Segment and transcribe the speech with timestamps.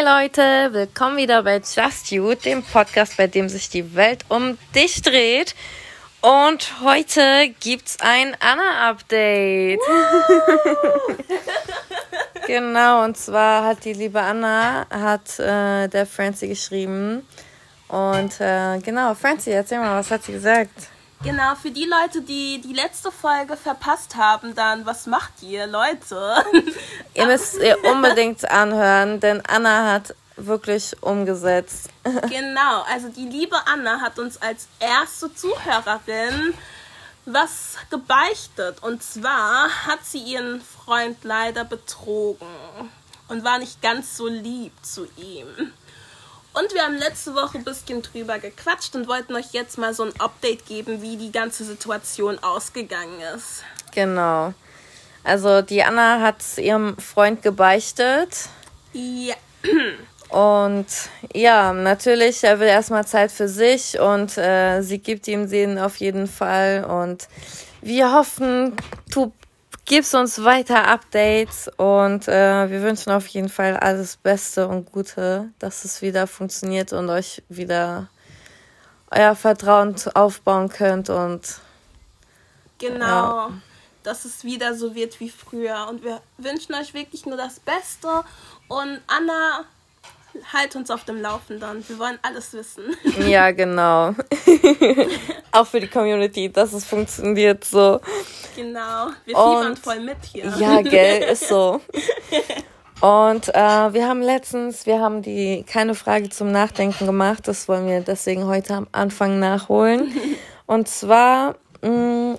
[0.00, 4.56] Hi Leute, willkommen wieder bei Just You, dem Podcast, bei dem sich die Welt um
[4.74, 5.54] dich dreht.
[6.22, 9.78] Und heute gibt's ein Anna-Update.
[12.46, 17.26] genau, und zwar hat die liebe Anna, hat äh, der Francie geschrieben.
[17.88, 20.88] Und äh, genau, Francie, erzähl mal, was hat sie gesagt?
[21.22, 26.44] Genau, für die Leute, die die letzte Folge verpasst haben, dann was macht ihr, Leute?
[27.14, 31.90] ihr müsst ihr unbedingt anhören, denn Anna hat wirklich umgesetzt.
[32.04, 36.54] genau, also die liebe Anna hat uns als erste Zuhörerin
[37.26, 38.82] was gebeichtet.
[38.82, 42.46] Und zwar hat sie ihren Freund leider betrogen
[43.28, 45.72] und war nicht ganz so lieb zu ihm.
[46.60, 50.02] Und wir haben letzte Woche ein bisschen drüber gequatscht und wollten euch jetzt mal so
[50.04, 53.62] ein Update geben, wie die ganze Situation ausgegangen ist.
[53.94, 54.52] Genau.
[55.24, 58.48] Also die Anna hat ihrem Freund gebeichtet.
[58.92, 59.36] Ja.
[60.28, 60.86] Und
[61.34, 65.96] ja, natürlich, er will erstmal Zeit für sich und äh, sie gibt ihm den auf
[65.96, 66.84] jeden Fall.
[66.84, 67.28] Und
[67.80, 68.76] wir hoffen,
[69.12, 69.32] du
[69.84, 75.50] gibst uns weiter Updates und äh, wir wünschen auf jeden Fall alles Beste und Gute,
[75.58, 78.08] dass es wieder funktioniert und euch wieder
[79.10, 81.60] euer Vertrauen aufbauen könnt und
[82.78, 83.50] genau, ja.
[84.02, 85.86] dass es wieder so wird wie früher.
[85.88, 88.24] Und wir wünschen euch wirklich nur das Beste.
[88.68, 89.64] Und Anna
[90.52, 91.84] halt uns auf dem Laufenden.
[91.88, 92.84] Wir wollen alles wissen.
[93.28, 94.14] Ja, genau.
[95.52, 98.00] Auch für die Community, dass es funktioniert so.
[98.56, 99.08] Genau.
[99.24, 100.52] Wir fiebern voll mit hier.
[100.58, 101.80] Ja, gell, ist so.
[103.00, 107.48] Und äh, wir haben letztens, wir haben die keine Frage zum Nachdenken gemacht.
[107.48, 110.12] Das wollen wir deswegen heute am Anfang nachholen.
[110.66, 112.38] Und zwar, mh, mm,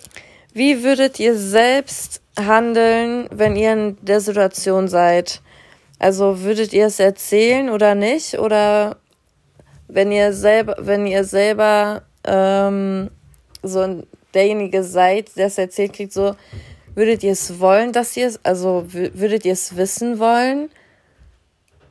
[0.53, 5.41] wie würdet ihr selbst handeln, wenn ihr in der Situation seid?
[6.01, 8.39] Also würdet ihr es erzählen oder nicht?
[8.39, 8.97] Oder
[9.87, 13.11] wenn ihr selber, wenn ihr selber ähm,
[13.61, 14.01] so
[14.33, 16.35] derjenige seid, der es erzählt kriegt, so
[16.95, 20.71] würdet ihr es wollen, dass ihr es, also würdet ihr es wissen wollen?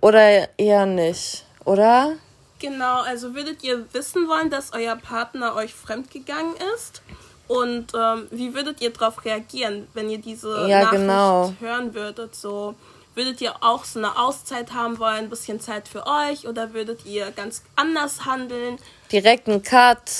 [0.00, 2.16] Oder eher nicht, oder?
[2.58, 7.02] Genau, also würdet ihr wissen wollen, dass euer Partner euch fremdgegangen ist?
[7.46, 11.54] Und ähm, wie würdet ihr darauf reagieren, wenn ihr diese ja, Nachricht genau.
[11.60, 12.34] hören würdet?
[12.34, 12.74] So,
[13.20, 17.04] Würdet ihr auch so eine Auszeit haben wollen, ein bisschen Zeit für euch oder würdet
[17.04, 18.78] ihr ganz anders handeln?
[19.12, 20.10] Direkt einen Cut.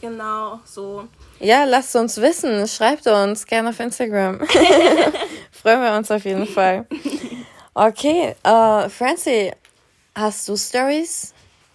[0.00, 1.06] Genau, so.
[1.38, 2.66] Ja, lasst uns wissen.
[2.66, 4.40] Schreibt uns gerne auf Instagram.
[5.52, 6.86] Freuen wir uns auf jeden Fall.
[7.72, 9.52] Okay, uh, Francie,
[10.16, 11.32] hast du Stories?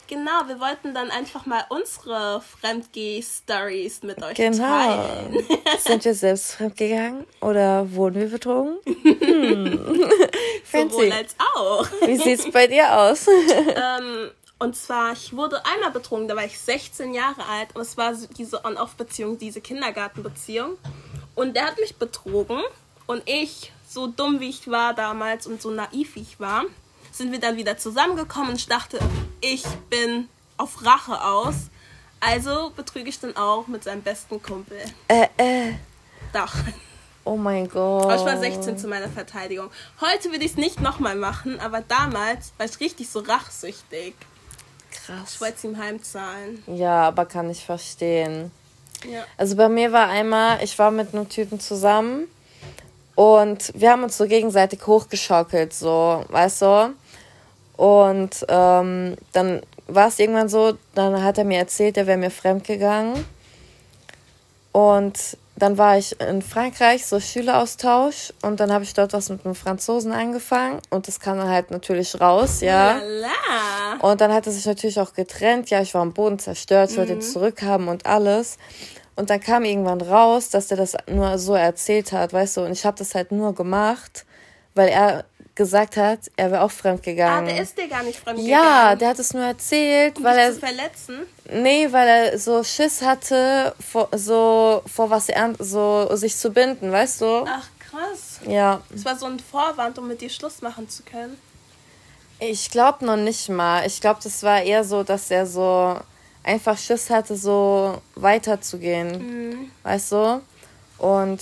[0.10, 4.58] Genau, wir wollten dann einfach mal unsere Fremdgeh-Stories mit euch genau.
[4.58, 5.46] teilen.
[5.86, 8.78] Sind wir selbst fremdgegangen oder wurden wir betrogen?
[9.20, 10.10] Hm.
[10.72, 11.86] Sowohl als auch.
[12.06, 13.28] Wie sieht es bei dir aus?
[13.28, 17.96] ähm, und zwar, ich wurde einmal betrogen, da war ich 16 Jahre alt und es
[17.96, 20.78] war diese On-Off-Beziehung, diese Kindergartenbeziehung.
[21.36, 22.62] Und der hat mich betrogen
[23.08, 26.66] und ich, so dumm wie ich war damals und so naiv wie ich war,
[27.12, 29.00] sind wir dann wieder zusammengekommen und ich dachte,
[29.42, 30.28] ich bin
[30.58, 31.56] auf Rache aus.
[32.20, 34.78] Also betrüge ich dann auch mit seinem besten Kumpel.
[35.08, 35.74] Äh, äh.
[36.34, 36.54] Doch.
[37.24, 38.04] Oh mein Gott.
[38.04, 39.70] Aber ich war 16 zu meiner Verteidigung.
[40.02, 44.16] Heute würde ich es nicht nochmal machen, aber damals war ich richtig so rachsüchtig.
[44.92, 45.36] Krass.
[45.36, 46.64] Ich wollte es ihm heimzahlen.
[46.68, 48.52] Ja, aber kann ich verstehen.
[49.10, 49.24] Ja.
[49.38, 52.28] Also bei mir war einmal, ich war mit einem Typen zusammen
[53.16, 56.94] und wir haben uns so gegenseitig hochgeschaukelt, so, weißt du?
[57.80, 62.30] Und ähm, dann war es irgendwann so, dann hat er mir erzählt, er wäre mir
[62.30, 63.24] fremdgegangen.
[64.74, 68.34] Und dann war ich in Frankreich, so Schüleraustausch.
[68.42, 70.82] Und dann habe ich dort was mit einem Franzosen angefangen.
[70.90, 72.98] Und das kam dann halt natürlich raus, ja.
[72.98, 74.02] Lala.
[74.02, 75.70] Und dann hat er sich natürlich auch getrennt.
[75.70, 77.22] Ja, ich war am Boden zerstört, ich wollte ihn mhm.
[77.22, 78.58] zurückhaben und alles.
[79.16, 82.62] Und dann kam irgendwann raus, dass er das nur so erzählt hat, weißt du.
[82.66, 84.26] Und ich habe das halt nur gemacht,
[84.76, 85.24] weil er
[85.60, 87.50] gesagt hat, er wäre auch fremdgegangen.
[87.50, 88.66] Ah, der ist dir gar nicht fremdgegangen.
[88.66, 90.54] Ja, der hat es nur erzählt, um weil er.
[90.54, 91.20] Zu verletzen?
[91.52, 96.94] Nee, weil er so Schiss hatte, vor, so vor was er so sich zu binden,
[96.94, 97.46] weißt du?
[97.46, 98.40] Ach krass.
[98.48, 98.82] Ja.
[98.96, 101.38] Es war so ein Vorwand, um mit dir Schluss machen zu können.
[102.40, 103.86] Ich glaube noch nicht mal.
[103.86, 106.00] Ich glaube, das war eher so, dass er so
[106.42, 109.10] einfach Schiss hatte, so weiterzugehen.
[109.10, 109.72] Mhm.
[109.84, 110.42] Weißt du?
[111.00, 111.42] Und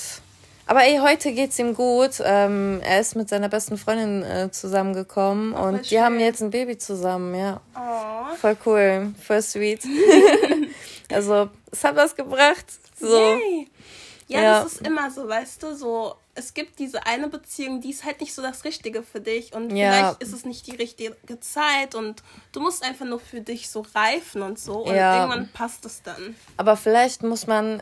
[0.68, 2.22] aber ey, heute geht's ihm gut.
[2.24, 6.52] Ähm, er ist mit seiner besten Freundin äh, zusammengekommen oh, und die haben jetzt ein
[6.52, 7.62] Baby zusammen, ja.
[7.76, 8.36] Oh.
[8.36, 9.82] Voll cool, voll sweet.
[11.12, 12.66] also, es hat was gebracht.
[13.00, 13.08] So.
[13.08, 13.68] Yay.
[14.28, 17.90] Ja, ja, das ist immer so, weißt du, so es gibt diese eine Beziehung, die
[17.90, 19.92] ist halt nicht so das Richtige für dich und Ja.
[19.92, 22.22] vielleicht ist es nicht die richtige Zeit und
[22.52, 25.16] du musst einfach nur für dich so reifen und so und Ja.
[25.16, 26.36] irgendwann passt es dann.
[26.58, 27.82] Aber vielleicht muss man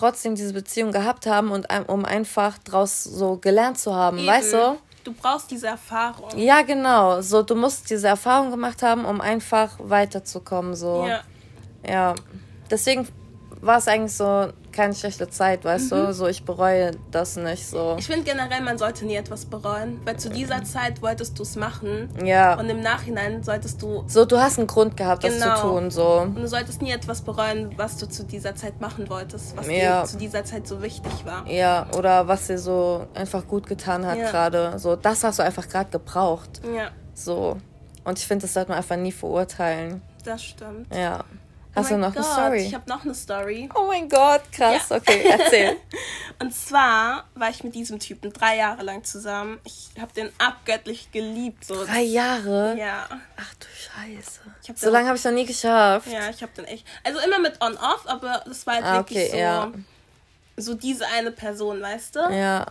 [0.00, 4.78] trotzdem diese Beziehung gehabt haben und um einfach draus so gelernt zu haben, weißt du?
[5.04, 6.30] Du brauchst diese Erfahrung.
[6.36, 7.20] Ja, genau.
[7.22, 10.74] So, du musst diese Erfahrung gemacht haben, um einfach weiterzukommen.
[10.74, 11.06] So.
[11.06, 11.20] Ja.
[11.86, 12.14] Ja.
[12.70, 13.08] Deswegen
[13.60, 16.12] war es eigentlich so keine schlechte Zeit, weißt du?
[16.14, 17.96] So, ich bereue das nicht so.
[17.98, 21.56] Ich finde generell, man sollte nie etwas bereuen, weil zu dieser Zeit wolltest du es
[21.56, 22.58] machen Ja.
[22.58, 25.56] und im Nachhinein solltest du So, du hast einen Grund gehabt, das Genau.
[25.56, 26.20] zu tun, so.
[26.20, 30.02] und du solltest nie etwas bereuen, was du zu dieser Zeit machen wolltest, was Ja.
[30.02, 31.46] dir zu dieser Zeit so wichtig war.
[31.46, 34.30] Ja, oder was dir so einfach gut getan hat Ja.
[34.30, 34.78] gerade.
[34.78, 36.60] So, das hast du einfach gerade gebraucht.
[36.74, 37.56] Ja, So.
[38.02, 40.00] Und ich finde, das sollte man einfach nie verurteilen.
[40.24, 40.94] das stimmt.
[40.94, 41.20] Ja.
[41.74, 42.66] Hast oh du noch Gott, eine Story?
[42.66, 43.68] Ich habe noch eine Story.
[43.74, 44.88] Oh mein Gott, krass.
[44.88, 44.96] Ja.
[44.96, 45.76] Okay, erzähl.
[46.40, 49.60] Und zwar war ich mit diesem Typen drei Jahre lang zusammen.
[49.64, 51.64] Ich habe den abgöttlich geliebt.
[51.64, 51.84] So.
[51.84, 52.76] Drei Jahre?
[52.78, 53.06] Ja,
[53.36, 54.40] Ach du Scheiße.
[54.74, 56.08] So lange habe ich noch nie geschafft.
[56.08, 56.86] ja, ich habe den echt.
[57.04, 59.72] Also immer mit On-Off, aber das war halt Ah, wirklich okay, so, ja.
[60.56, 62.20] so diese eine Person, weißt du?
[62.32, 62.66] Ja.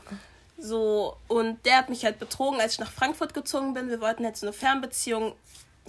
[0.58, 3.88] So, und der hat mich halt betrogen, als ich nach Frankfurt gezogen bin.
[3.90, 5.34] Wir wollten halt so eine Fernbeziehung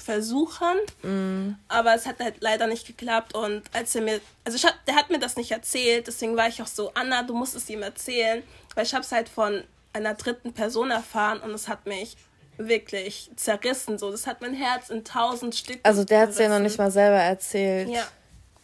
[0.01, 1.55] versuchen, Mm.
[1.69, 3.35] aber es hat halt leider nicht geklappt.
[3.35, 6.49] Und als er mir, also ich hab, der hat mir das nicht erzählt, deswegen war
[6.49, 8.43] ich auch so, Anna, du musst es ihm erzählen,
[8.75, 9.63] weil ich habe es halt von
[9.93, 12.17] einer dritten Person erfahren und es hat mich
[12.57, 13.99] wirklich zerrissen.
[13.99, 15.81] So, das hat mein Herz in tausend Stücken.
[15.83, 17.89] Also der hat es dir noch nicht mal selber erzählt.
[17.89, 18.07] Ja,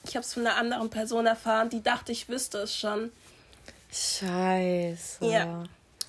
[0.06, 3.10] ich habe es von einer anderen Person erfahren, die dachte, ich wüsste es schon.
[3.90, 5.24] Scheiße.
[5.26, 5.64] Ja.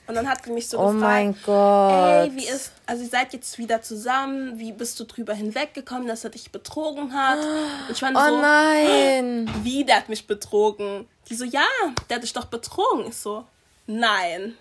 [0.08, 2.26] Und dann hat die mich so Oh gefragt, mein Gott.
[2.30, 6.24] Ey, wie ist, also ihr seid jetzt wieder zusammen, wie bist du drüber hinweggekommen, dass
[6.24, 7.40] er dich betrogen hat?
[7.40, 9.52] Und ich war Oh so, nein.
[9.64, 11.08] wie, der hat mich betrogen?
[11.30, 11.66] Die so, ja,
[12.10, 13.08] der hat dich doch betrogen.
[13.10, 13.44] Ich so,
[13.86, 14.56] nein.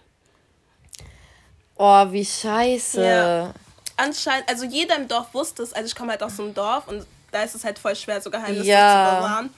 [1.77, 3.05] Oh, wie scheiße.
[3.05, 3.53] Ja.
[3.97, 6.89] Anscheinend, also jeder im Dorf wusste es, also ich komme halt aus so einem Dorf
[6.89, 9.11] und da ist es halt voll schwer, so Geheimnisse Ja.
[9.11, 9.51] zu bewahren.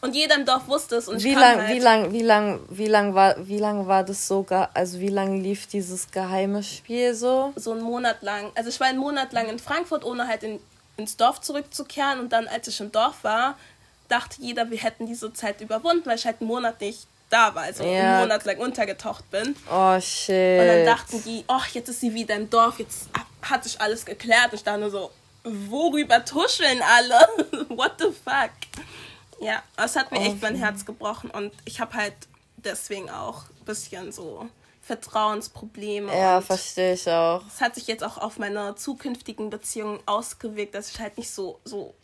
[0.00, 2.60] Und jeder im Dorf wusste es und ich Wie lang, halt, wie lang, wie lang,
[2.70, 6.62] wie lang war, wie lang war das so, ge- also wie lang lief dieses geheime
[6.62, 7.52] Spiel so?
[7.56, 8.52] so einen Monat lang.
[8.54, 10.60] Also ich war einen Monat lang in Frankfurt, ohne halt in,
[10.96, 12.20] ins Dorf zurückzukehren.
[12.20, 13.58] Und dann, als ich im Dorf war,
[14.08, 17.64] dachte jeder, wir hätten diese Zeit überwunden, weil ich halt einen Monat nicht da war,
[17.64, 17.90] also Ja.
[18.18, 19.54] einen Monat lang untergetaucht bin.
[19.70, 20.60] Oh shit.
[20.60, 23.08] Und dann dachten die, ach, jetzt ist sie wieder im Dorf, jetzt
[23.42, 24.52] hat sich alles geklärt.
[24.52, 25.10] Ich dachte nur so,
[25.44, 27.18] worüber tuscheln alle?
[27.68, 28.50] What the fuck?
[29.40, 32.14] Ja, es hat mir Oh, echt mein Herz gebrochen und ich habe halt
[32.56, 34.48] deswegen auch ein bisschen so
[34.82, 36.16] Vertrauensprobleme.
[36.16, 37.42] ja, verstehe ich auch.
[37.46, 41.60] es hat sich jetzt auch auf meine zukünftigen Beziehungen ausgewirkt, dass ich halt nicht so,
[41.64, 41.94] so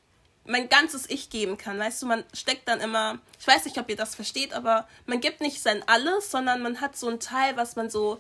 [0.45, 1.79] mein ganzes Ich geben kann.
[1.79, 5.21] Weißt du, man steckt dann immer, ich weiß nicht, ob ihr das versteht, aber man
[5.21, 8.19] gibt nicht sein Alles, sondern man hat so ein Teil, was man so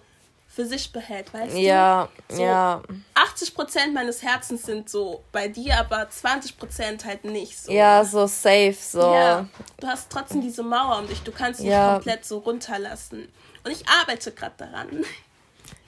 [0.54, 2.36] für sich behält, weißt Ja, du?
[2.36, 2.82] So ja.
[3.14, 7.72] 80% meines Herzens sind so bei dir, aber 20% halt nicht so.
[7.72, 9.00] Ja, so safe, so.
[9.12, 9.46] Ja,
[9.80, 11.94] du hast trotzdem diese Mauer um dich, du kannst nicht Ja.
[11.94, 13.28] komplett so runterlassen.
[13.64, 15.04] Und ich arbeite gerade daran.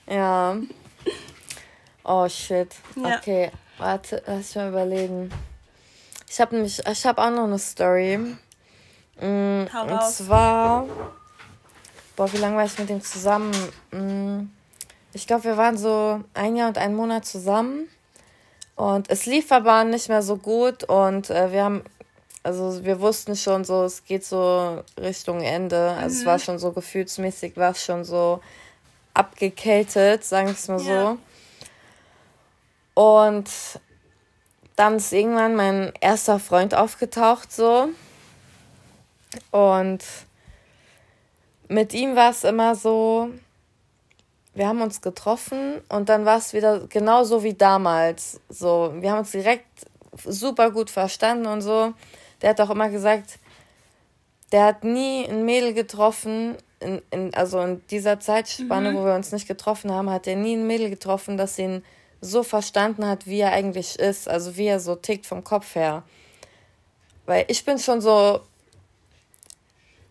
[0.08, 0.56] Ja.
[2.04, 2.74] Oh shit.
[2.96, 3.16] Ja.
[3.18, 5.30] Okay, warte, lass mich mal überlegen.
[6.28, 8.36] Ich habe nämlich, ich habe auch noch eine Story.
[9.20, 9.24] Hau
[9.86, 10.86] und zwar,
[12.16, 13.52] boah, wie lange war ich mit dem zusammen?
[13.90, 14.48] Mm,
[15.12, 17.88] ich glaube, wir waren so ein Jahr und einen Monat zusammen.
[18.74, 21.82] Und es lief aber nicht mehr so gut und äh, wir haben,
[22.42, 25.92] also wir wussten schon so, es geht so Richtung Ende.
[25.98, 28.40] Also es war schon so gefühlsmäßig, war es schon so
[29.14, 31.16] abgekältet, sagen wir es mal Ja.
[32.94, 33.02] so.
[33.02, 33.50] Und
[34.76, 37.88] dann ist irgendwann mein erster Freund aufgetaucht so.
[39.50, 40.04] Und
[41.68, 43.30] mit ihm war es immer so,
[44.56, 48.40] wir haben uns getroffen und dann war es wieder genauso wie damals.
[48.48, 49.66] So, wir haben uns direkt
[50.24, 51.92] super gut verstanden und so.
[52.40, 53.38] Der hat auch immer gesagt,
[54.52, 59.30] der hat nie ein Mädel getroffen, in, in, also in dieser Zeitspanne, wo wir uns
[59.30, 61.84] nicht getroffen haben, hat er nie ein Mädel getroffen, das ihn
[62.22, 66.02] so verstanden hat, wie er eigentlich ist, also wie er so tickt vom Kopf her.
[67.26, 68.40] Weil ich bin schon so.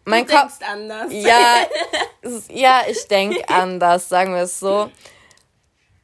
[0.06, 0.60] Mein du Kopf.
[0.60, 1.08] denkst anders.
[1.12, 1.68] Ja,
[2.50, 4.90] ja, ich denke anders, sagen wir es so.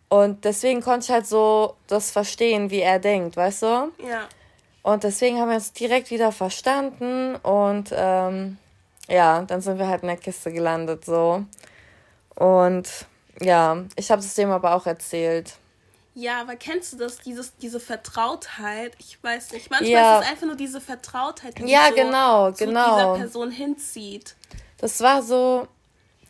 [0.09, 3.65] Und deswegen konnte ich halt so das verstehen, wie er denkt, weißt du?
[4.05, 4.27] Ja.
[4.83, 8.57] Und deswegen haben wir uns direkt wieder verstanden und ähm,
[9.07, 11.45] ja, dann sind wir halt in der Kiste gelandet so.
[12.35, 12.89] Und
[13.39, 15.53] ja, ich habe es dem aber auch erzählt.
[16.13, 18.93] Ja, aber kennst du das, dieses, diese Vertrautheit?
[18.99, 19.69] Ich weiß nicht.
[19.69, 20.19] Manchmal Ja.
[20.19, 22.95] ist es einfach nur diese Vertrautheit, die Ja, so genau, zu genau.
[22.95, 24.35] dieser Person hinzieht.
[24.77, 25.67] Das war so,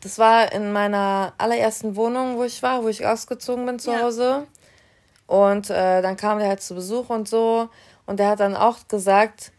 [0.02, 4.02] das war in meiner allerersten Wohnung, wo ich war, wo ich ausgezogen bin zu ja.
[4.02, 4.48] Hause.
[5.26, 7.70] Und äh, dann kam der halt zu Besuch und so.
[8.06, 9.52] Und der hat dann auch gesagt,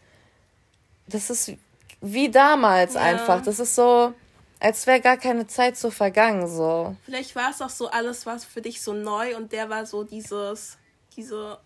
[1.07, 1.53] das ist
[1.99, 3.01] wie damals ja.
[3.01, 3.41] einfach.
[3.41, 4.13] Das ist so,
[4.63, 6.95] als wäre gar keine Zeit so vergangen, so.
[7.03, 10.05] Vielleicht war es auch so, alles war für dich so neu und der war so
[10.05, 10.77] dieses,
[11.17, 11.57] diese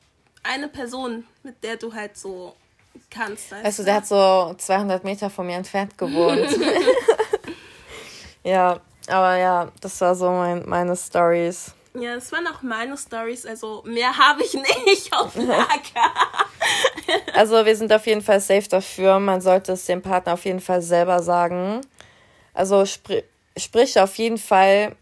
[0.42, 2.56] eine Person, mit der du halt so
[3.12, 3.52] kannst.
[3.52, 6.50] Weißt du, der hat so 200 Meter von mir entfernt gewohnt.
[8.44, 11.74] ja, aber ja, das war so mein, meine Stories.
[11.94, 16.12] Ja, das waren auch meine Stories, also mehr habe ich nicht auf Lager.
[17.36, 19.20] also wir sind auf jeden Fall safe dafür.
[19.20, 21.82] Man sollte es dem Partner auf jeden Fall selber sagen.
[22.58, 23.24] Also spr
[23.58, 24.96] sprich auf jeden Fall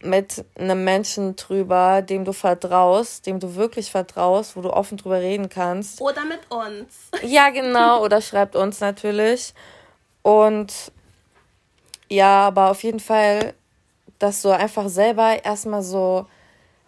[0.00, 5.20] mit einem Menschen drüber, dem du vertraust, dem du wirklich vertraust, wo du offen drüber
[5.20, 6.00] reden kannst.
[6.00, 7.10] Oder mit uns.
[7.22, 8.02] Ja, genau.
[8.02, 9.54] Oder schreibt uns natürlich.
[10.22, 10.92] Und
[12.08, 13.54] ja, aber auf jeden Fall
[14.18, 16.26] dass du einfach selber erstmal so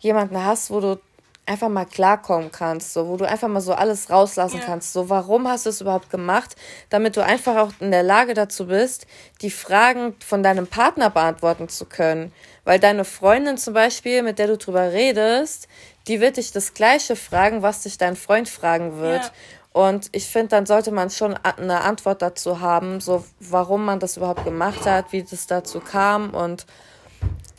[0.00, 0.98] jemanden hast, wo du
[1.47, 4.67] einfach mal klarkommen kannst, so, wo du einfach mal so alles rauslassen ja.
[4.67, 4.93] kannst.
[4.93, 6.57] So, warum hast du es überhaupt gemacht?
[6.91, 9.07] Damit du einfach auch in der Lage dazu bist,
[9.43, 12.33] die Fragen von deinem Partner beantworten zu können.
[12.65, 15.69] Weil deine Freundin zum Beispiel, mit der du drüber redest,
[16.09, 19.23] die wird dich das Gleiche fragen, was dich dein Freund fragen wird.
[19.23, 19.31] Ja.
[19.73, 24.17] Und ich finde, dann sollte man schon eine Antwort dazu haben, so warum man das
[24.17, 26.67] überhaupt gemacht hat, wie das dazu kam und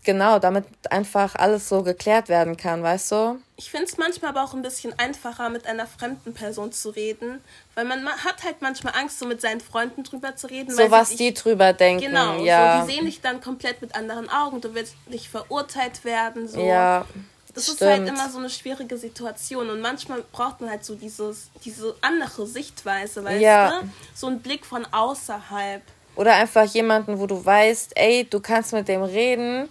[0.08, 3.42] Genau, damit einfach alles so geklärt werden kann, weißt du?
[3.58, 7.42] Ich finde es manchmal aber auch ein bisschen einfacher, mit einer fremden Person zu reden,
[7.76, 10.74] weil man hat halt manchmal Angst, so mit seinen Freunden drüber zu reden.
[10.74, 12.80] So was die drüber denken, genau, ja.
[12.80, 16.62] So, die sehen dich dann komplett mit anderen Augen, du willst nicht verurteilt werden, so.
[16.62, 17.06] Ja.
[17.54, 17.82] Das stimmt.
[17.82, 21.96] ist halt immer so eine schwierige Situation und manchmal braucht man halt so dieses, diese
[22.00, 23.82] andere Sichtweise, weißt ja.
[23.82, 23.90] du?
[24.16, 25.82] So ein Blick von außerhalb.
[26.16, 29.68] Oder einfach jemanden, wo du weißt, ey, du kannst mit dem reden,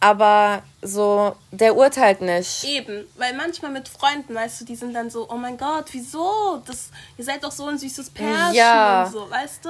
[0.00, 2.64] aber so, der urteilt nicht.
[2.64, 6.62] Eben, weil manchmal mit Freunden, weißt du, die sind dann so, oh mein Gott, wieso?
[6.66, 9.04] Das, ihr seid doch so ein süßes Pärchen ja.
[9.04, 9.68] und so, weißt du?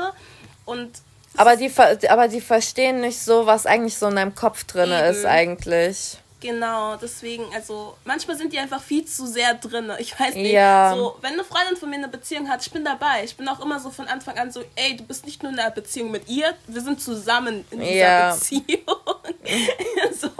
[0.64, 0.90] Und
[1.37, 1.70] aber die,
[2.08, 6.18] aber die verstehen nicht so, was eigentlich so in deinem Kopf drin ist eigentlich.
[6.40, 9.92] Genau, deswegen, also manchmal sind die einfach viel zu sehr drin.
[9.99, 10.94] Ich weiß nicht, ja.
[10.97, 13.25] so, wenn eine Freundin von mir eine Beziehung hat, ich bin dabei.
[13.25, 15.59] Ich bin auch immer so von Anfang an so, ey, du bist nicht nur in
[15.59, 18.35] einer Beziehung mit ihr, wir sind zusammen in dieser ja.
[18.35, 18.64] Beziehung.
[20.18, 20.30] so,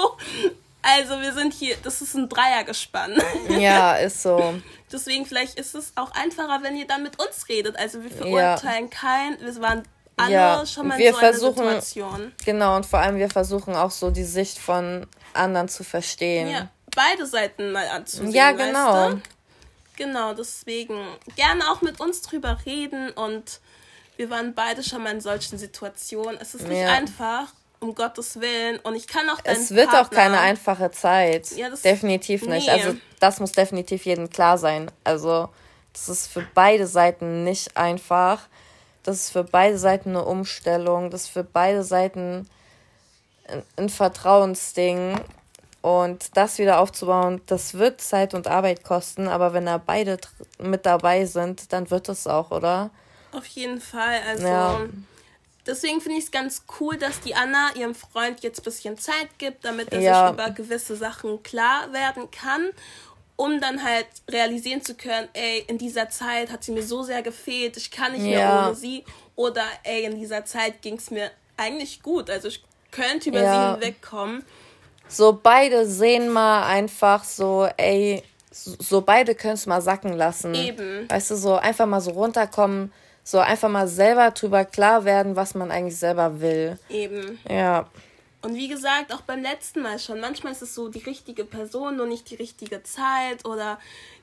[0.83, 3.21] also wir sind hier, das ist ein Dreiergespann.
[3.59, 4.54] Ja, ist so.
[4.90, 7.78] Deswegen vielleicht ist es auch einfacher, wenn ihr dann mit uns redet.
[7.78, 8.99] Also wir verurteilen ja.
[8.99, 9.83] kein, wir waren
[10.16, 12.33] alle ja, schon mal wir in so versuchen, einer Situation.
[12.45, 16.49] Genau, und vor allem wir versuchen auch so die Sicht von anderen zu verstehen.
[16.49, 18.32] Ja, beide Seiten mal anzusehen.
[18.32, 18.92] Ja, genau.
[18.92, 19.20] Weißt du?
[19.96, 20.99] Genau, deswegen
[21.37, 23.60] gerne auch mit uns drüber reden und
[24.16, 26.38] wir waren beide schon mal in solchen Situationen.
[26.40, 26.92] Es ist nicht ja.
[26.92, 28.78] einfach, um Gottes Willen.
[28.80, 31.50] Und ich kann auch Es wird Partner, auch keine einfache Zeit.
[31.52, 32.66] Ja, das, definitiv nicht.
[32.66, 32.72] Nee.
[32.72, 34.90] Also das muss definitiv jedem klar sein.
[35.04, 35.49] Also
[35.92, 38.42] das ist für beide Seiten nicht einfach.
[39.02, 41.10] Das ist für beide Seiten eine Umstellung.
[41.10, 42.49] Das ist für beide Seiten
[43.76, 45.21] ein Vertrauensding.
[45.83, 50.19] Und das wieder aufzubauen, das wird Zeit und Arbeit kosten, aber wenn da beide
[50.59, 52.90] mit dabei sind, dann wird es auch, oder?
[53.33, 54.21] Auf jeden Fall.
[54.28, 54.80] Also ja.
[55.66, 59.38] deswegen finde ich es ganz cool, dass die Anna ihrem Freund jetzt ein bisschen Zeit
[59.38, 60.26] gibt, damit er ja.
[60.26, 62.69] sich über gewisse Sachen klar werden kann,
[63.37, 67.23] um dann halt realisieren zu können, ey, in dieser Zeit hat sie mir so sehr
[67.23, 68.38] gefehlt, ich kann nicht ja.
[68.38, 69.02] mehr ohne sie.
[69.35, 72.28] Oder ey, in dieser Zeit ging es mir eigentlich gut.
[72.28, 73.52] Also ich könnte über ja.
[73.52, 74.44] sie hinwegkommen.
[75.09, 80.54] So beide sehen mal einfach so, ey, so beide können es mal sacken lassen.
[80.54, 81.11] Eben.
[81.11, 82.92] Weißt du, so einfach mal so runterkommen,
[83.25, 86.78] so einfach mal selber drüber klar werden, was man eigentlich selber will.
[86.88, 87.38] Eben.
[87.49, 87.88] Ja.
[88.42, 91.97] Und wie gesagt, auch beim letzten Mal schon, manchmal ist es so die richtige Person,
[91.97, 93.78] nur nicht die richtige Zeit oder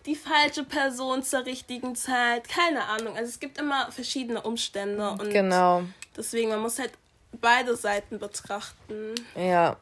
[0.06, 2.48] die falsche Person zur richtigen Zeit.
[2.50, 3.16] Keine Ahnung.
[3.16, 5.84] Also es gibt immer verschiedene Umstände und genau.
[6.16, 6.94] deswegen, man muss halt
[7.34, 9.16] beide Seiten betrachten.
[9.36, 9.78] Ja.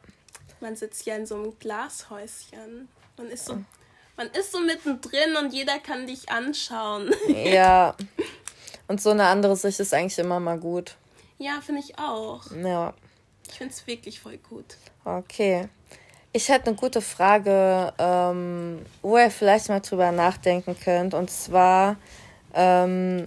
[0.60, 2.88] Man sitzt ja in so einem Glashäuschen.
[3.16, 3.58] Man ist so,
[4.16, 7.14] man ist so mittendrin und jeder kann dich anschauen.
[7.28, 7.94] Ja.
[8.88, 10.94] Und so eine andere Sicht ist eigentlich immer mal gut.
[11.38, 12.42] Ja, finde ich auch.
[12.52, 12.94] Ja.
[13.48, 14.76] Ich finde es wirklich voll gut.
[15.04, 15.68] Okay.
[16.32, 21.14] Ich hätte eine gute Frage, ähm, wo ihr vielleicht mal drüber nachdenken könnt.
[21.14, 21.96] Und zwar,
[22.54, 23.26] ähm,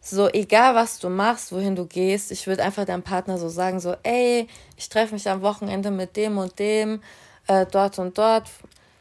[0.00, 3.78] so egal was du machst, wohin du gehst, ich würde einfach deinem Partner so sagen,
[3.78, 7.00] so, ey, ich treffe mich am Wochenende mit dem und dem,
[7.46, 8.50] äh, dort und dort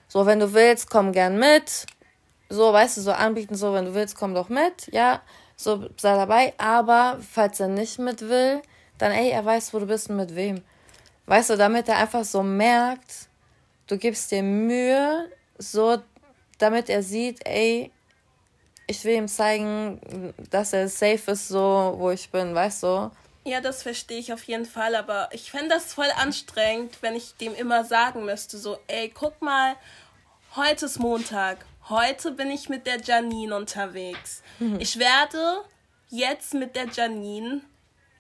[0.10, 1.88] so, wenn du willst, komm gern mit.
[2.50, 4.88] So, weißt du, so anbieten, so, wenn du willst, komm doch mit.
[4.91, 5.24] Ja,
[5.55, 6.53] so, sei dabei.
[6.60, 8.62] Aber falls er nicht mit will,
[9.00, 10.62] dann, ey, er weiß, wo du bist und mit wem.
[11.25, 13.27] Weißt du, damit er einfach so merkt,
[13.88, 15.98] du gibst dir Mühe, so,
[16.62, 17.91] damit er sieht, ey,
[18.88, 23.12] ich will ihm zeigen, dass er safe ist, so, wo ich bin, weißt du?
[23.44, 27.36] Ja, das verstehe ich auf jeden Fall, aber ich fände das voll anstrengend, wenn ich
[27.38, 29.75] dem immer sagen müsste, so, ey, guck mal,
[30.56, 34.44] heute ist Montag, heute bin ich mit der Janine unterwegs.
[34.60, 34.80] Mhm.
[34.80, 35.62] Ich werde
[36.10, 37.62] jetzt mit der Janine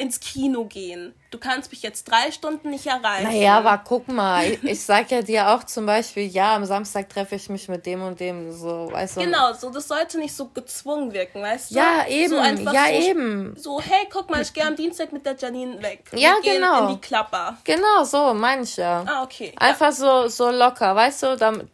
[0.01, 1.13] ins Kino gehen.
[1.29, 3.27] Du kannst mich jetzt drei Stunden nicht erreichen.
[3.27, 7.07] Naja, aber guck mal, ich, ich sag ja dir auch zum Beispiel, ja, am Samstag
[7.07, 9.21] treffe ich mich mit dem und dem, so, weißt du.
[9.21, 11.75] Genau, so, das sollte nicht so gezwungen wirken, weißt du?
[11.75, 13.55] Ja, eben, so ja, so, eben.
[13.55, 16.09] So, hey, guck mal, ich gehe am Dienstag mit der Janine weg.
[16.13, 16.87] Ja, Wir genau.
[16.87, 17.57] in die Klapper.
[17.63, 19.03] Genau, so, meine ich ja.
[19.05, 19.53] Ah, okay.
[19.57, 19.91] Einfach ja.
[19.91, 21.67] so, so locker, weißt du, damit,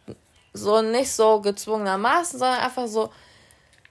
[0.52, 3.10] so nicht so gezwungenermaßen, sondern einfach so,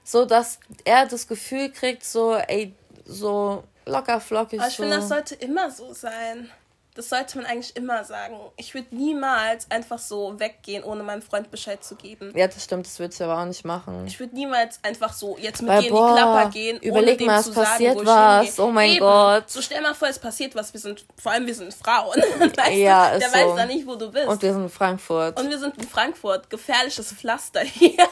[0.04, 2.72] so, dass er das Gefühl kriegt, so, ey,
[3.04, 4.60] so, locker flockig.
[4.60, 4.82] Aber ich so.
[4.82, 6.50] finde, das sollte immer so sein.
[6.98, 8.40] Das sollte man eigentlich immer sagen.
[8.56, 12.32] Ich würde niemals einfach so weggehen, ohne meinem Freund Bescheid zu geben.
[12.34, 14.04] Ja, das stimmt, das würde ich aber auch nicht machen.
[14.08, 17.26] Ich würde niemals einfach so jetzt mit Weil, dir in die Klapper gehen, überleg ohne
[17.26, 18.58] mal, es passiert sagen, was.
[18.58, 18.98] Oh mein Eben.
[18.98, 19.48] Gott.
[19.48, 20.72] So stell mal vor, es passiert was.
[20.72, 22.16] Wir sind, vor allem wir sind Frauen.
[22.40, 23.20] weißt ja, du?
[23.20, 23.34] Der so.
[23.36, 24.26] weiß da nicht, wo du bist.
[24.26, 25.38] Und wir sind in Frankfurt.
[25.38, 26.50] Und wir sind in Frankfurt.
[26.50, 28.08] Gefährliches Pflaster hier.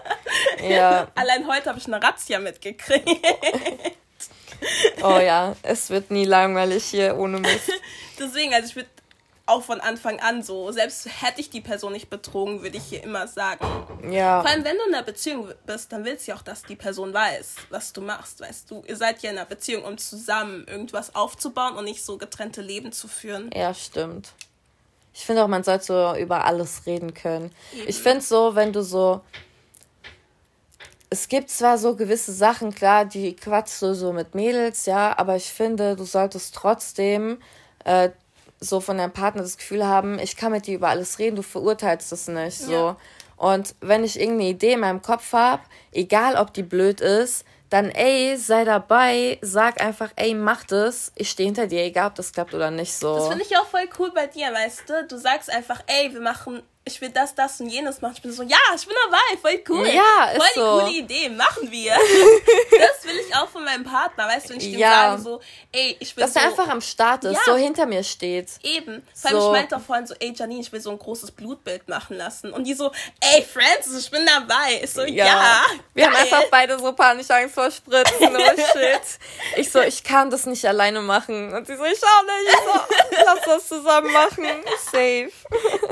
[0.66, 1.08] ja.
[1.14, 3.20] Allein heute habe ich eine Razzia mitgekriegt.
[5.02, 7.60] Oh ja, es wird nie langweilig hier ohne mich.
[8.18, 8.88] Deswegen, also ich würde
[9.46, 13.02] auch von Anfang an so, selbst hätte ich die Person nicht betrogen, würde ich hier
[13.02, 13.64] immer sagen.
[14.10, 14.40] Ja.
[14.40, 16.76] Vor allem, wenn du in einer Beziehung bist, dann willst du ja auch, dass die
[16.76, 18.82] Person weiß, was du machst, weißt du.
[18.86, 22.92] Ihr seid ja in einer Beziehung, um zusammen irgendwas aufzubauen und nicht so getrennte Leben
[22.92, 23.50] zu führen.
[23.54, 24.32] Ja, stimmt.
[25.12, 27.52] Ich finde auch, man sollte so über alles reden können.
[27.72, 27.88] Eben.
[27.88, 29.20] Ich finde so, wenn du so
[31.14, 35.36] es gibt zwar so gewisse Sachen, klar, die quatschst du so mit Mädels, ja, aber
[35.36, 37.38] ich finde, du solltest trotzdem
[37.84, 38.10] äh,
[38.58, 41.42] so von deinem Partner das Gefühl haben, ich kann mit dir über alles reden, du
[41.42, 42.72] verurteilst das nicht so.
[42.72, 42.96] Ja.
[43.36, 47.44] Und wenn ich irgendeine Idee in meinem Kopf habe, egal ob die blöd ist,
[47.74, 52.14] dann ey, sei dabei, sag einfach, ey, mach das, ich stehe hinter dir, egal ob
[52.14, 53.16] das klappt oder nicht so.
[53.16, 55.06] Das finde ich auch voll cool bei dir, weißt du?
[55.08, 58.12] Du sagst einfach, ey, wir machen ich will das, das und jenes machen.
[58.16, 59.88] Ich bin so, ja, ich bin dabei, voll cool.
[59.88, 60.80] Ja, ist Voll die so.
[60.80, 61.92] coole Idee, machen wir.
[62.78, 64.90] das will ich auch von meinem Partner, weißt du, wenn ich dem ja.
[64.90, 65.40] sage so,
[65.72, 68.50] ey, ich will Dass so, er einfach am Start ist, ja, so hinter mir steht.
[68.62, 69.02] Eben.
[69.14, 69.46] Vor allem, so.
[69.46, 72.52] ich meinte auch vorhin so, ey, Janine, ich will so ein großes Blutbild machen lassen.
[72.52, 74.80] Und die so, ey, Francis, ich bin dabei.
[74.82, 75.24] Ich so, ja.
[75.24, 76.12] ja wir geil.
[76.12, 79.18] haben einfach beide so panisch Angst vor Spritzen, oh shit.
[79.56, 81.52] Ich so, ich kann das nicht alleine machen.
[81.52, 82.54] Und sie so, ich schau nicht.
[82.54, 84.46] Ich so, lass das zusammen machen.
[84.84, 85.30] Safe.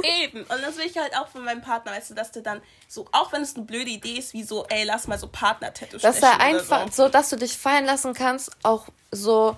[0.02, 0.40] Eben.
[0.40, 3.06] Und das will ich halt auch von meinem Partner, weißt du, dass der dann so,
[3.12, 6.22] auch wenn es eine blöde Idee ist, wie so, ey, lass mal so Partner-Tattoos Dass
[6.22, 7.04] er einfach, so.
[7.04, 9.56] so, dass du dich fallen lassen kannst, auch so,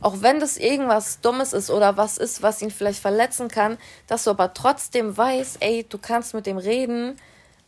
[0.00, 4.24] auch wenn das irgendwas Dummes ist oder was ist, was ihn vielleicht verletzen kann, dass
[4.24, 7.20] du aber trotzdem weißt, ey, du kannst mit dem reden,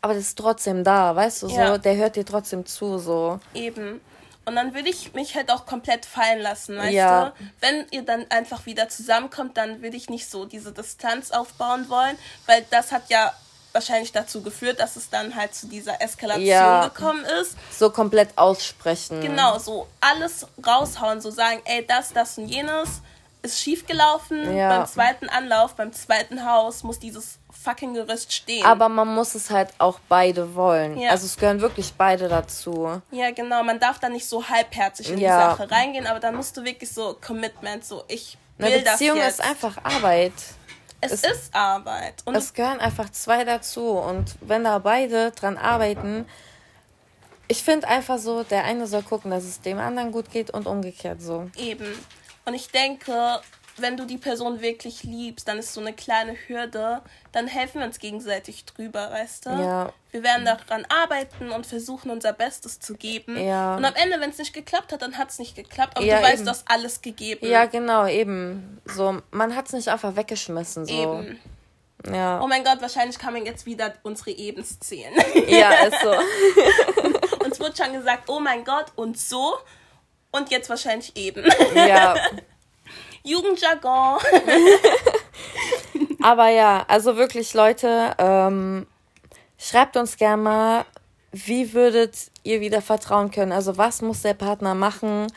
[0.03, 1.77] aber das ist trotzdem da, weißt du, so, ja.
[1.77, 3.39] der hört dir trotzdem zu, so.
[3.53, 4.01] Eben.
[4.43, 7.29] Und dann würde ich mich halt auch komplett fallen lassen, weißt ja.
[7.29, 7.33] du?
[7.61, 12.17] Wenn ihr dann einfach wieder zusammenkommt, dann würde ich nicht so diese Distanz aufbauen wollen,
[12.47, 13.31] weil das hat ja
[13.71, 16.89] wahrscheinlich dazu geführt, dass es dann halt zu dieser Eskalation ja.
[16.89, 17.55] gekommen ist.
[17.71, 19.21] So komplett aussprechen.
[19.21, 23.01] Genau, so alles raushauen, so sagen, ey, das, das und jenes
[23.43, 24.55] ist schief gelaufen.
[24.55, 24.77] Ja.
[24.79, 28.65] Beim zweiten Anlauf, beim zweiten Haus muss dieses fucking Gerüst stehen.
[28.65, 30.97] Aber man muss es halt auch beide wollen.
[30.97, 31.11] Ja.
[31.11, 33.01] Also es gehören wirklich beide dazu.
[33.11, 33.63] ja, genau.
[33.63, 35.51] Man darf da nicht so halbherzig in Ja.
[35.53, 38.93] die Sache reingehen, aber dann musst du wirklich so Commitment, so ich will Eine das
[38.93, 39.39] Beziehung jetzt.
[39.39, 40.33] ist einfach Arbeit.
[41.01, 42.15] es, es- ist Arbeit.
[42.25, 43.89] Und Es gehören einfach zwei dazu.
[43.91, 46.25] Und wenn da beide dran arbeiten,
[47.49, 50.65] ich finde einfach so, der eine soll gucken, dass es dem anderen gut geht und
[50.65, 51.49] umgekehrt so.
[51.57, 51.85] Eben.
[52.45, 53.39] Und ich denke,
[53.77, 57.01] wenn du die Person wirklich liebst, dann ist so eine kleine Hürde,
[57.31, 59.49] dann helfen wir uns gegenseitig drüber, weißt du?
[59.49, 59.93] Ja.
[60.11, 63.35] Wir werden daran arbeiten und versuchen, unser Bestes zu geben.
[63.43, 63.75] Ja.
[63.75, 65.97] Und am Ende, wenn es nicht geklappt hat, dann hat es nicht geklappt.
[65.97, 66.45] Aber Ja, du weißt, eben.
[66.45, 67.47] du hast alles gegeben.
[67.47, 68.79] Ja, genau, eben.
[68.85, 70.85] So, man hat es nicht einfach weggeschmissen.
[70.85, 70.93] So.
[70.93, 71.39] Eben.
[72.13, 72.41] Ja.
[72.43, 75.13] Oh mein Gott, wahrscheinlich kann man jetzt wieder unsere Ebens zählen.
[75.47, 76.11] ja, ist so.
[77.45, 79.55] Uns wurde schon gesagt, oh mein Gott, und so.
[80.33, 81.45] Und jetzt wahrscheinlich eben.
[81.75, 82.15] ja.
[83.23, 84.19] Jugendjargon.
[86.21, 88.85] Aber ja, also wirklich, Leute, ähm,
[89.57, 90.85] schreibt uns gerne mal,
[91.31, 93.51] wie würdet ihr wieder vertrauen können?
[93.53, 95.27] Also, was muss der Partner machen,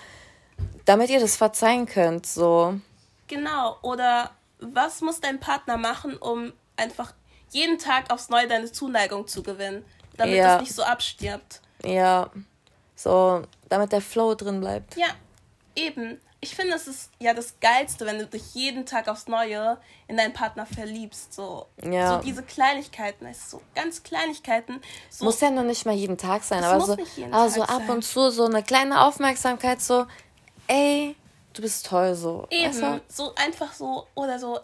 [0.85, 2.27] damit ihr das verzeihen könnt?
[2.27, 2.75] So.
[3.29, 3.79] Genau.
[3.83, 7.13] Oder was muss dein Partner machen, um einfach
[7.51, 9.85] jeden Tag aufs Neue deine Zuneigung zu gewinnen,
[10.17, 10.57] damit Ja.
[10.57, 11.61] es nicht so abstirbt?
[11.85, 12.31] Ja.
[12.97, 14.97] So, damit der Flow drin bleibt.
[14.97, 15.07] Ja,
[15.77, 16.19] eben.
[16.41, 20.17] Ich finde, es ist ja das Geilste, wenn du dich jeden Tag aufs Neue in
[20.17, 21.33] deinen Partner verliebst.
[21.33, 22.15] So, Ja.
[22.17, 24.81] so diese Kleinigkeiten, so ganz Kleinigkeiten.
[25.11, 26.97] So, Muss ja noch nicht mal jeden Tag sein, aber so,
[27.31, 27.91] aber so ab sein.
[27.91, 30.07] und zu so eine kleine Aufmerksamkeit, so,
[30.69, 31.17] ey,
[31.55, 32.47] du bist toll, so.
[32.51, 33.01] eben, du?
[33.09, 34.61] so einfach so, oder so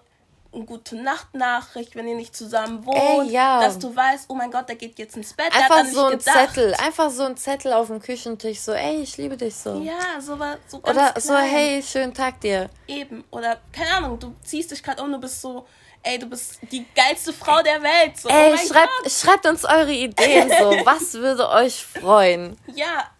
[0.55, 2.97] eine gute Nacht-Nachricht, wenn ihr nicht zusammen wohnt,
[3.29, 3.61] Ey, ja.
[3.61, 6.37] dass du weißt, oh mein Gott, der geht jetzt ins Bett, Einfach so ein gedacht.
[6.55, 9.81] Zettel, einfach so ein Zettel auf dem Küchentisch, so, ey, ich liebe dich so.
[9.81, 11.23] Ja, so, wa- so ganz Oder klein.
[11.23, 12.69] so, hey, schönen Tag dir.
[12.87, 13.25] Eben.
[13.31, 15.67] Oder, keine Ahnung, du ziehst dich gerade um, du bist so,
[16.03, 18.19] ey, du bist die geilste Frau der Welt.
[18.19, 19.12] So, oh Ey, mein schreibt, Gott.
[19.12, 20.71] schreibt uns eure Ideen so.
[20.85, 22.59] Was würde euch freuen?
[22.75, 23.11] Ja.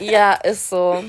[0.00, 1.02] Ja, ist so.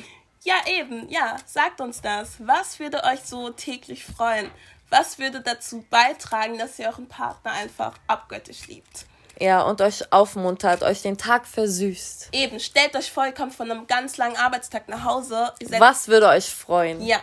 [0.44, 1.36] ja, eben, ja.
[1.46, 2.36] Sagt uns das.
[2.40, 4.50] Was würde euch so täglich freuen?
[4.90, 9.06] Was würde dazu beitragen, dass ihr euren Partner einfach abgöttisch liebt?
[9.40, 12.30] Ja, und euch aufmuntert, euch den Tag versüßt.
[12.34, 15.54] Eben, stellt euch vor, ihr kommt von einem ganz langen Arbeitstag nach Hause.
[15.78, 17.02] Was würde euch freuen?
[17.02, 17.20] Ja.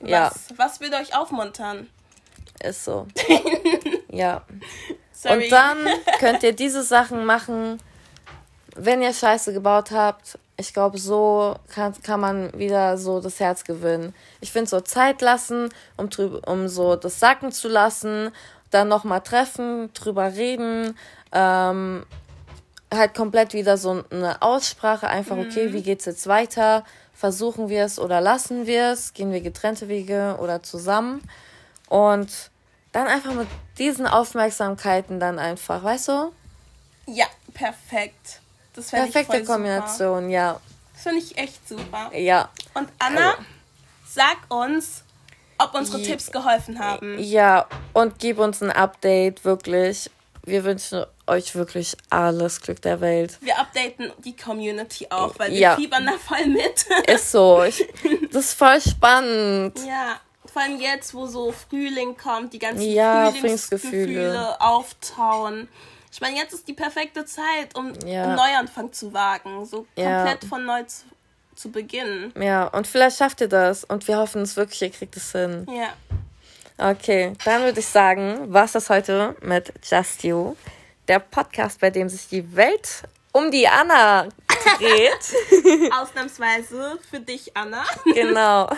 [0.00, 0.32] Was, Ja.
[0.56, 1.88] was würde euch aufmuntern?
[2.62, 3.06] Ist so.
[4.10, 4.42] Ja.
[5.12, 5.44] Sorry.
[5.44, 5.76] Und dann
[6.18, 7.78] könnt ihr diese Sachen machen,
[8.74, 10.38] wenn ihr Scheiße gebaut habt.
[10.60, 14.12] Ich glaube, so kann, kann man wieder so das Herz gewinnen.
[14.40, 16.08] Ich finde so Zeit lassen, um,
[16.46, 18.32] um so das sacken zu lassen,
[18.70, 20.96] dann nochmal treffen, drüber reden,
[21.32, 22.04] ähm,
[22.92, 26.84] halt komplett wieder so eine Aussprache, einfach, okay, wie geht's jetzt weiter?
[27.14, 29.12] Versuchen wir es oder lassen wir es?
[29.12, 31.22] Gehen wir getrennte Wege oder zusammen?
[31.88, 32.50] Und
[32.92, 36.32] dann einfach mit diesen Aufmerksamkeiten dann einfach, weißt du?
[37.06, 38.40] Ja, perfekt.
[38.78, 39.52] Das Perfekte Super.
[39.54, 40.60] Kombination, ja.
[40.94, 42.10] Das finde ich echt super.
[42.16, 42.48] Ja.
[42.74, 43.42] Und Anna, Also-
[44.08, 45.02] sag uns,
[45.58, 47.18] ob unsere Je- Tipps geholfen haben.
[47.18, 50.10] Ja, und gib uns ein Update, wirklich.
[50.44, 53.36] Wir wünschen euch wirklich alles Glück der Welt.
[53.42, 55.76] Wir updaten die Community auch, weil wir Ja.
[55.76, 56.86] fiebern da voll mit.
[57.06, 57.62] Ist so.
[57.64, 57.86] Ich,
[58.32, 59.78] das ist voll spannend.
[59.86, 60.18] ja,
[60.50, 64.60] vor allem jetzt, wo so Frühling kommt, die ganzen Ja, Frühlingsgefühle Frühlingsgefühle.
[64.60, 65.68] auftauen.
[66.18, 68.24] Ich meine, jetzt ist die perfekte Zeit, um Ja.
[68.24, 70.24] einen Neuanfang zu wagen, so Ja.
[70.24, 71.04] komplett von neu zu,
[71.54, 72.34] zu beginnen.
[72.36, 73.84] Ja, und vielleicht schafft ihr das.
[73.84, 75.64] Und wir hoffen es wirklich, ihr kriegt es hin.
[75.70, 76.90] Ja.
[76.90, 80.56] Okay, dann würde ich sagen, war es das heute mit Just You,
[81.06, 84.26] der Podcast, bei dem sich die Welt um die Anna
[84.80, 85.92] dreht.
[85.92, 87.84] Ausnahmsweise für dich, Anna.
[88.12, 88.68] genau.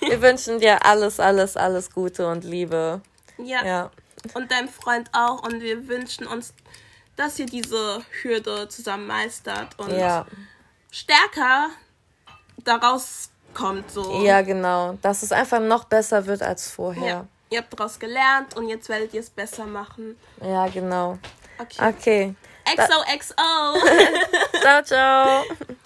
[0.00, 3.02] Wir wünschen dir alles, alles, alles Gute und Liebe.
[3.36, 3.62] Ja.
[3.62, 3.90] Ja.
[4.34, 5.42] Und deinem Freund auch.
[5.42, 6.52] Und wir wünschen uns,
[7.16, 10.26] dass ihr diese Hürde zusammen meistert und Ja.
[10.90, 11.70] stärker
[12.64, 13.90] daraus kommt.
[13.90, 14.22] So.
[14.22, 14.98] Ja, genau.
[15.02, 17.06] Dass es einfach noch besser wird als vorher.
[17.06, 17.26] Ja.
[17.50, 20.18] Ihr habt daraus gelernt und jetzt werdet ihr es besser machen.
[20.42, 21.18] Ja, genau.
[21.58, 21.88] Okay.
[21.88, 22.34] Okay.
[22.76, 23.34] XOXO.
[24.60, 25.44] Ciao, ciao.